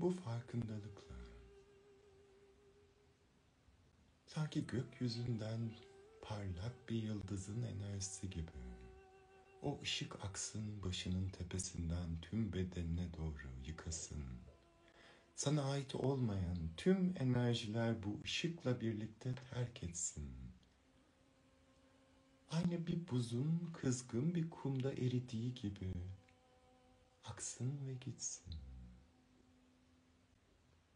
[0.00, 1.16] Bu farkındalıkla
[4.26, 5.70] sanki gökyüzünden
[6.22, 8.50] parlak bir yıldızın enerjisi gibi
[9.62, 14.24] o ışık aksın başının tepesinden tüm bedenine doğru yıkasın.
[15.34, 20.30] Sana ait olmayan tüm enerjiler bu ışıkla birlikte terk etsin.
[22.50, 25.92] Aynı bir buzun kızgın bir kumda eridiği gibi
[27.24, 28.54] aksın ve gitsin.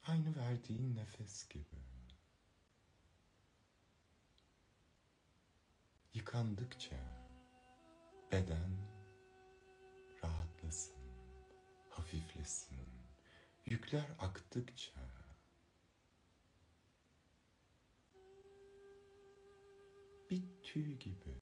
[0.09, 1.77] Aynı verdiğin nefes gibi.
[6.15, 6.97] Yıkandıkça
[8.33, 8.77] beden
[10.25, 10.97] rahatlasın,
[11.91, 12.89] hafiflesin.
[13.67, 15.01] Yükler aktıkça
[20.31, 21.37] bir tüy gibi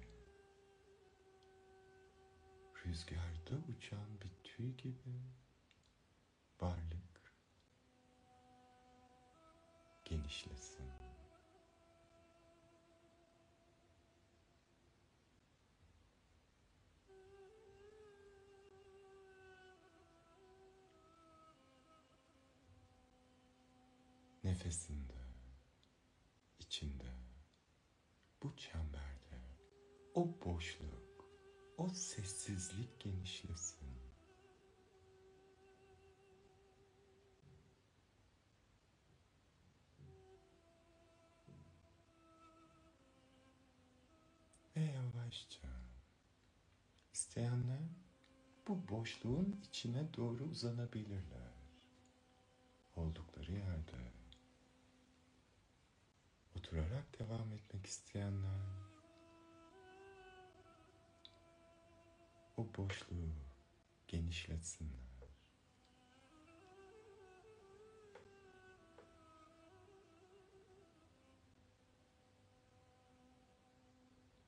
[2.84, 5.20] rüzgarda uçan bir tüy gibi
[6.60, 7.13] varlık
[10.14, 10.86] genişlesin.
[24.44, 25.12] Nefesinde,
[26.58, 27.04] içinde,
[28.42, 29.40] bu çemberde,
[30.14, 31.24] o boşluk,
[31.76, 33.93] o sessizlik genişlesin.
[44.80, 45.68] Yavaşça.
[47.12, 47.82] İsteyenler
[48.68, 51.54] bu boşluğun içine doğru uzanabilirler.
[52.96, 54.12] Oldukları yerde.
[56.58, 58.60] Oturarak devam etmek isteyenler
[62.56, 63.32] o boşluğu
[64.08, 65.13] genişletsinler.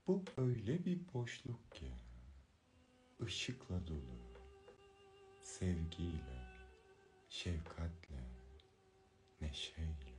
[0.07, 1.92] Bu öyle bir boşluk ki
[3.22, 4.18] ışıkla dolu,
[5.42, 6.62] sevgiyle,
[7.28, 8.28] şefkatle,
[9.40, 10.16] neşeyle.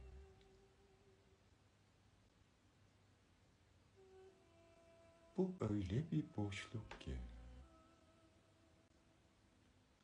[5.37, 7.17] Bu öyle bir boşluk ki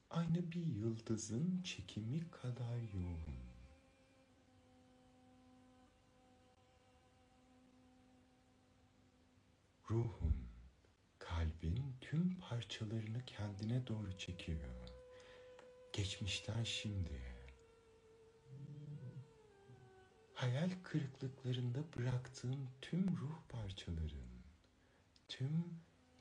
[0.09, 3.42] aynı bir yıldızın çekimi kadar yoğun.
[9.89, 10.35] Ruhun,
[11.19, 14.59] kalbin tüm parçalarını kendine doğru çekiyor.
[15.93, 17.33] Geçmişten şimdiye.
[20.33, 24.27] Hayal kırıklıklarında bıraktığın tüm ruh parçaların,
[25.27, 25.65] tüm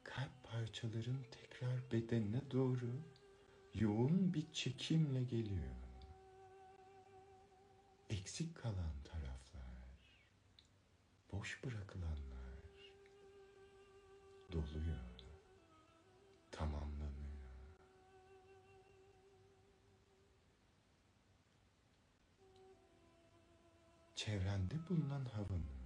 [0.02, 2.90] kalp parçaların tekrar bedenine doğru
[3.74, 5.74] yoğun bir çekimle geliyor.
[8.10, 9.84] Eksik kalan taraflar,
[11.32, 12.31] boş bırakılanlar
[14.52, 15.00] doluyor,
[16.50, 17.12] tamamlanıyor.
[24.14, 25.82] Çevrende bulunan havanın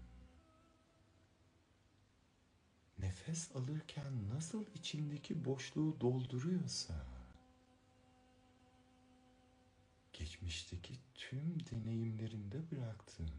[2.99, 7.07] nefes alırken nasıl içindeki boşluğu dolduruyorsa
[10.13, 13.31] geçmişteki tüm deneyimlerinde bıraktığın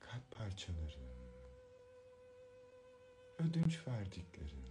[0.00, 1.15] kalp parçaların
[3.38, 4.64] ödünç verdiklerin,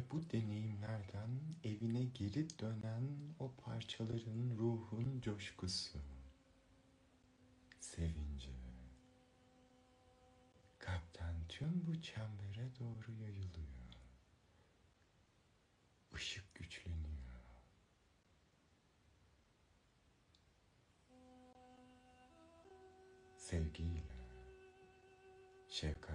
[0.00, 1.30] Ve bu deneyimlerden
[1.64, 5.98] evine geri dönen o parçaların ruhun coşkusu,
[7.80, 8.50] sevinci,
[10.78, 13.90] kalpten tüm bu çembere doğru yayılıyor.
[16.16, 17.10] Işık güçleniyor.
[23.36, 24.02] Sevgiyle,
[25.68, 26.09] şefkatle,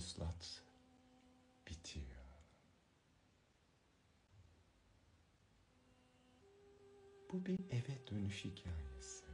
[0.00, 0.62] Vuslat
[1.66, 2.06] bitiyor.
[7.32, 9.24] Bu bir eve dönüş hikayesi.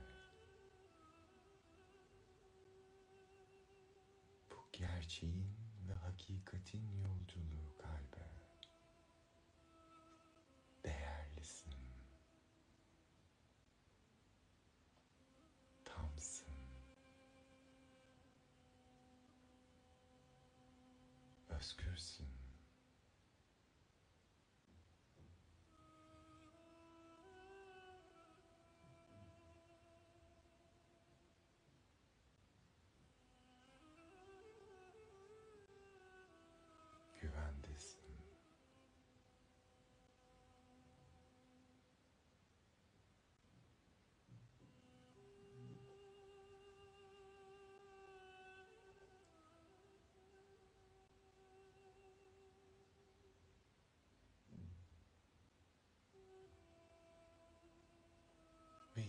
[4.51, 5.51] Bu gerçeğin
[5.89, 8.26] ve hakikatin yolculuğu kalbe.
[21.57, 22.26] parce que sinon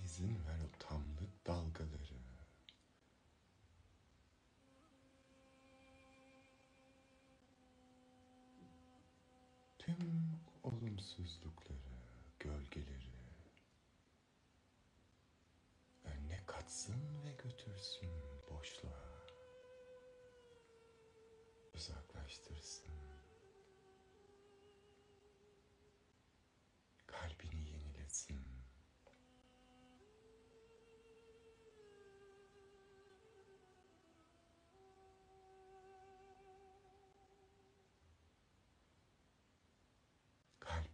[0.07, 2.17] izin ver o tamlık dalgaları.
[9.79, 11.79] tüm olumsuzlukları,
[12.39, 13.11] gölgeleri
[16.03, 18.09] önüne katsın ve götürsün
[18.49, 19.27] boşluğa.
[21.73, 23.06] Uzaklaştırsın.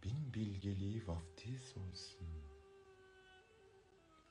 [0.04, 2.28] Kalbin bilgeliği vaftiz olsun.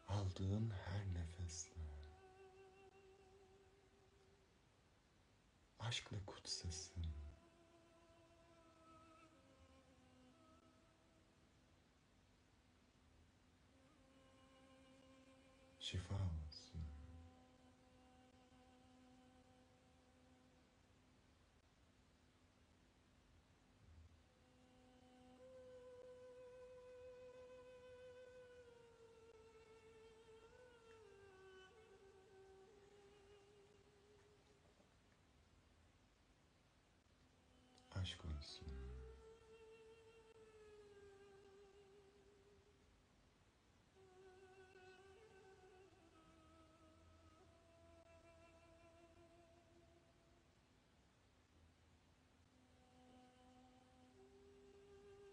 [0.08, 1.82] Aldığın her nefesle.
[5.80, 7.06] Aşkla kutsasın.
[15.80, 16.43] Şifa olsun.
[38.04, 38.68] Aşk olsun.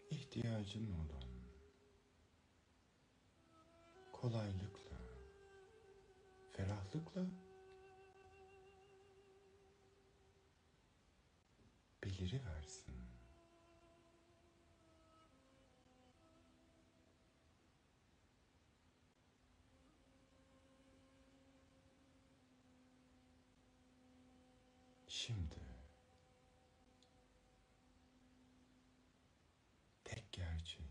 [0.09, 1.31] İhtiyacın olan
[4.13, 4.97] kolaylıkla,
[6.51, 7.25] ferahlıkla
[12.03, 12.39] beliri
[25.25, 25.55] Şimdi
[30.03, 30.89] tek gerçeğin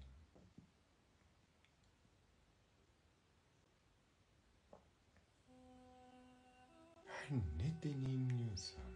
[7.06, 8.92] her ne deneyimliyorsan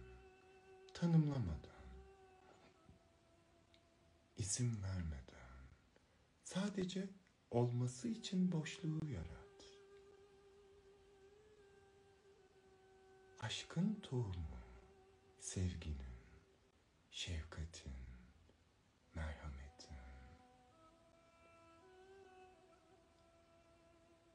[0.93, 1.85] tanımlamadan
[4.37, 5.65] isim vermeden
[6.43, 7.09] sadece
[7.51, 9.79] olması için boşluğu yarat.
[13.39, 14.54] Aşkın tohumu,
[15.45, 16.15] sevginin,
[17.11, 17.93] şefkatin,
[19.15, 19.97] merhametin.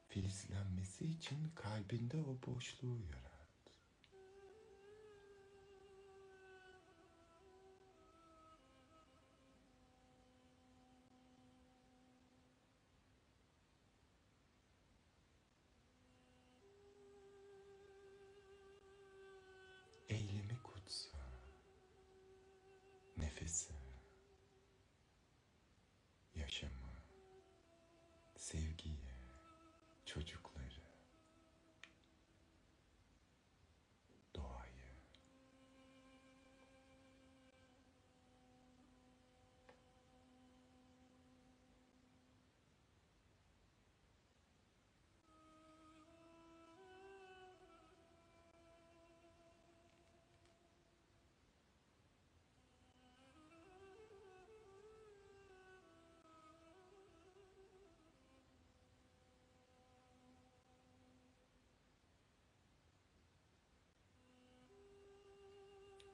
[0.09, 3.30] Filizlenmesi için kalbinde o boşluğu yarat.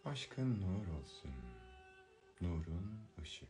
[0.08, 1.32] Aşkın nur olsun,
[2.42, 3.46] nurun ışığı.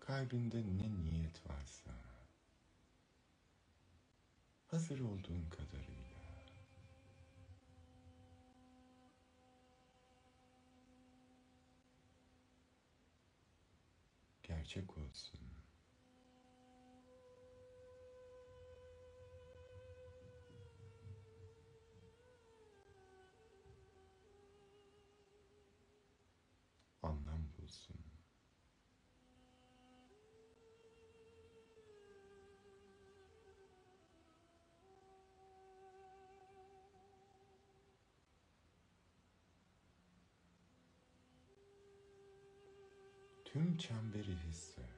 [0.00, 1.90] Kalbinde ne niyet varsa,
[4.66, 6.18] hazır olduğun kadarıyla
[14.42, 15.57] gerçek olsun.
[27.68, 27.96] Bulsun.
[43.44, 44.97] Tüm çemberi hisset.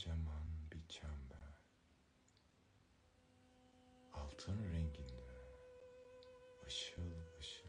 [0.00, 1.64] Kocaman bir çember.
[4.12, 5.30] Altın renginde.
[6.66, 7.68] Işıl ışıl.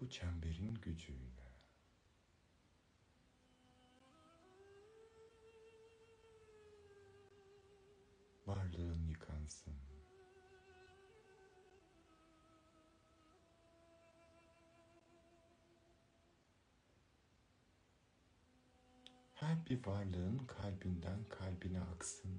[0.00, 1.48] Bu çemberin gücüyle
[8.46, 9.97] varlığın yıkansın.
[19.48, 22.30] Her bir varlığın kalbinden kalbine aksın.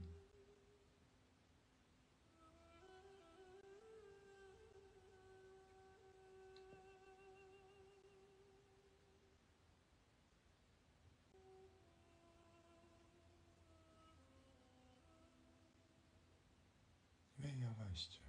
[17.39, 18.23] Ve yavaşça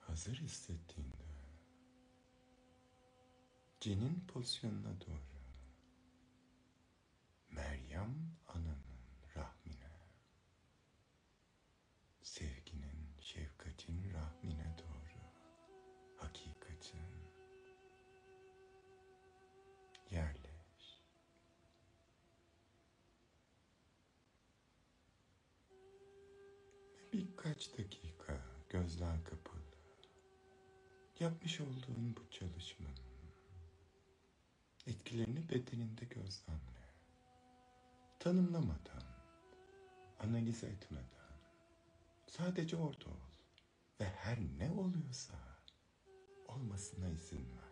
[0.00, 1.16] hazır hissettiğinde
[3.80, 5.37] cenin pozisyonuna doğru
[7.50, 8.84] Meryem ananın
[9.36, 9.90] rahmine
[12.22, 15.22] sevginin, şefkatin rahmine doğru
[16.16, 17.00] hakikatin
[20.10, 21.02] yerleş.
[27.12, 29.58] Birkaç dakika gözler kapalı.
[31.20, 32.98] Yapmış olduğun bu çalışmanın
[34.86, 36.77] etkilerini bedeninde gözlemle.
[38.18, 39.02] Tanımlamadan,
[40.20, 41.38] analiz etmeden,
[42.26, 43.30] sadece orada ol
[44.00, 45.34] ve her ne oluyorsa
[46.48, 47.67] olmasına izin ver.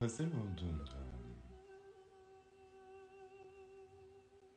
[0.00, 1.06] Hazır olduğunda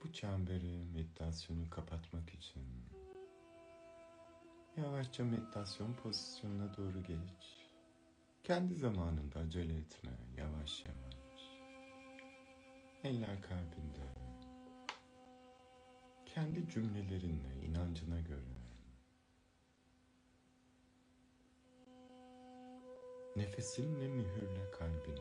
[0.04, 2.64] bu çemberi meditasyonu kapatmak için
[4.78, 7.68] yavaşça meditasyon pozisyonuna doğru geç.
[8.44, 11.44] Kendi zamanında acele etme, yavaş yavaş.
[13.04, 14.06] Eller kalbinde.
[16.26, 18.59] Kendi cümlelerinle, inancına göre.
[23.40, 25.20] Nefesinle mühürle kalbini.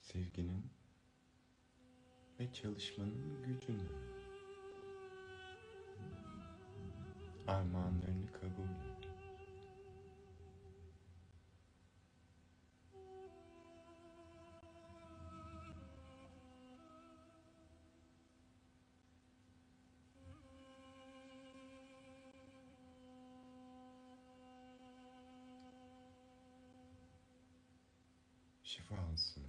[0.00, 0.64] Sevginin
[2.40, 3.88] ve çalışmanın gücünü,
[7.52, 9.08] armağanlarını kabul et.
[28.62, 29.44] Şifa olsun.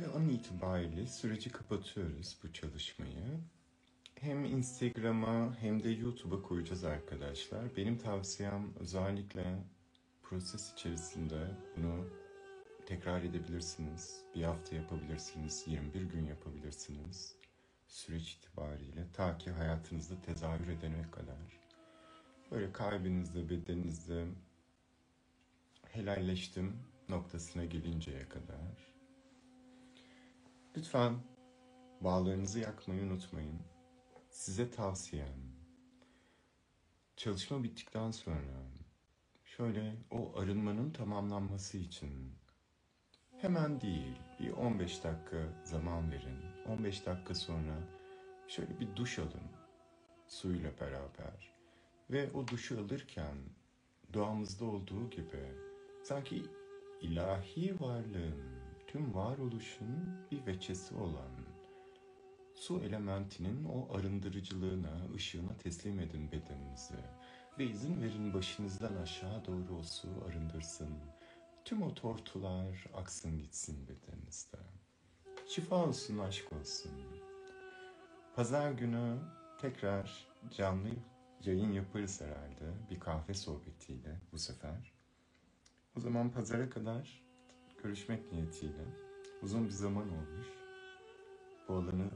[0.00, 3.40] Ve an itibariyle süreci kapatıyoruz bu çalışmayı.
[4.14, 7.76] Hem Instagram'a hem de YouTube'a koyacağız arkadaşlar.
[7.76, 9.64] Benim tavsiyem özellikle
[10.22, 12.08] proses içerisinde bunu
[12.86, 14.24] tekrar edebilirsiniz.
[14.34, 17.36] Bir hafta yapabilirsiniz, 21 gün yapabilirsiniz.
[17.86, 21.60] Süreç itibariyle ta ki hayatınızda tezahür edene kadar.
[22.50, 24.26] Böyle kalbinizde, bedeninizde
[25.82, 26.76] helalleştim
[27.08, 28.90] noktasına gelinceye kadar
[30.76, 31.18] Lütfen
[32.00, 33.60] bağlarınızı yakmayı unutmayın.
[34.30, 35.50] Size tavsiyem.
[37.16, 38.70] Çalışma bittikten sonra
[39.44, 42.32] şöyle o arınmanın tamamlanması için
[43.38, 46.38] hemen değil bir 15 dakika zaman verin.
[46.68, 47.74] 15 dakika sonra
[48.48, 49.50] şöyle bir duş alın
[50.26, 51.52] suyla beraber.
[52.10, 53.36] Ve o duşu alırken
[54.14, 55.52] doğamızda olduğu gibi
[56.02, 56.42] sanki
[57.00, 58.49] ilahi varlığın,
[58.92, 61.30] tüm varoluşun bir veçesi olan
[62.54, 66.94] su elementinin o arındırıcılığına, ışığına teslim edin bedeninizi.
[67.58, 70.98] Ve izin verin başınızdan aşağı doğru o su arındırsın.
[71.64, 74.58] Tüm o tortular aksın gitsin bedeninizde.
[75.48, 76.92] Şifa olsun, aşk olsun.
[78.36, 79.18] Pazar günü
[79.60, 80.88] tekrar canlı
[81.44, 82.90] yayın yaparız herhalde.
[82.90, 84.92] Bir kahve sohbetiyle bu sefer.
[85.96, 87.29] O zaman pazara kadar
[87.82, 88.84] görüşmek niyetiyle.
[89.42, 90.46] Uzun bir zaman olmuş.
[91.68, 92.10] Bu alanı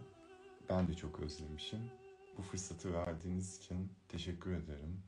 [0.69, 1.91] ben de çok özlemişim.
[2.39, 5.03] Bu fırsatı verdiğiniz için teşekkür ederim.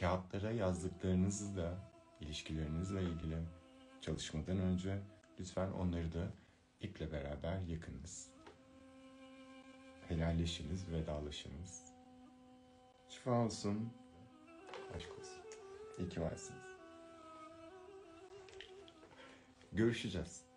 [0.00, 3.38] Kağıtlara yazdıklarınızı da ilişkilerinizle ilgili
[4.00, 5.02] çalışmadan önce
[5.40, 6.32] lütfen onları da
[6.80, 8.30] iple beraber yakınız.
[10.08, 11.82] Helalleşiniz, vedalaşınız.
[13.08, 13.92] Şifa olsun,
[14.96, 15.42] aşk olsun.
[15.98, 16.59] İyi ki varsınız.
[19.72, 20.49] Görüşeceğiz.